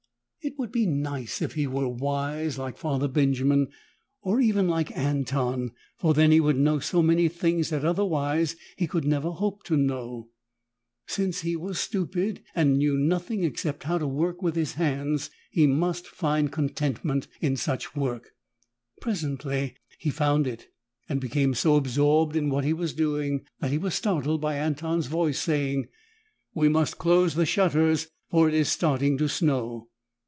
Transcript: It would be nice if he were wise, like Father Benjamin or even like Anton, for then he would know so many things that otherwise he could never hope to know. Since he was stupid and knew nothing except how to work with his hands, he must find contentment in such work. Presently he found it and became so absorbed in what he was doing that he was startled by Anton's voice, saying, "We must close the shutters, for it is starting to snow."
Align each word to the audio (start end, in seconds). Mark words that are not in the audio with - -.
It 0.43 0.57
would 0.57 0.71
be 0.71 0.87
nice 0.87 1.39
if 1.39 1.53
he 1.53 1.67
were 1.67 1.87
wise, 1.87 2.57
like 2.57 2.75
Father 2.75 3.07
Benjamin 3.07 3.67
or 4.23 4.39
even 4.41 4.67
like 4.67 4.91
Anton, 4.97 5.69
for 5.99 6.15
then 6.15 6.31
he 6.31 6.39
would 6.39 6.57
know 6.57 6.79
so 6.79 7.03
many 7.03 7.27
things 7.27 7.69
that 7.69 7.85
otherwise 7.85 8.55
he 8.75 8.87
could 8.87 9.05
never 9.05 9.29
hope 9.29 9.61
to 9.65 9.77
know. 9.77 10.29
Since 11.05 11.41
he 11.41 11.55
was 11.55 11.77
stupid 11.79 12.41
and 12.55 12.79
knew 12.79 12.97
nothing 12.97 13.43
except 13.43 13.83
how 13.83 13.99
to 13.99 14.07
work 14.07 14.41
with 14.41 14.55
his 14.55 14.73
hands, 14.73 15.29
he 15.51 15.67
must 15.67 16.07
find 16.07 16.51
contentment 16.51 17.27
in 17.39 17.55
such 17.55 17.95
work. 17.95 18.31
Presently 18.99 19.75
he 19.99 20.09
found 20.09 20.47
it 20.47 20.69
and 21.07 21.21
became 21.21 21.53
so 21.53 21.75
absorbed 21.75 22.35
in 22.35 22.49
what 22.49 22.63
he 22.63 22.73
was 22.73 22.93
doing 22.93 23.45
that 23.59 23.69
he 23.69 23.77
was 23.77 23.93
startled 23.93 24.41
by 24.41 24.55
Anton's 24.55 25.05
voice, 25.05 25.37
saying, 25.37 25.87
"We 26.55 26.67
must 26.67 26.97
close 26.97 27.35
the 27.35 27.45
shutters, 27.45 28.07
for 28.31 28.47
it 28.47 28.55
is 28.55 28.69
starting 28.69 29.19
to 29.19 29.29
snow." 29.29 29.89